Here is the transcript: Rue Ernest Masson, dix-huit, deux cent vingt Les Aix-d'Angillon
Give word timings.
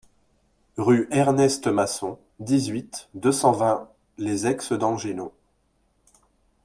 Rue 0.77 1.07
Ernest 1.11 1.67
Masson, 1.67 2.17
dix-huit, 2.39 3.07
deux 3.13 3.31
cent 3.31 3.51
vingt 3.51 3.87
Les 4.17 4.47
Aix-d'Angillon 4.47 5.31